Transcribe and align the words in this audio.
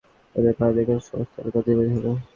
সে 0.35 0.39
তার 0.45 0.55
ভাইদের 0.59 0.85
কর্তৃত্বাধীন 0.85 1.07
সমস্ত 1.07 1.33
এলাকার 1.39 1.61
অধিকারী 1.61 1.89
হবে। 1.95 2.09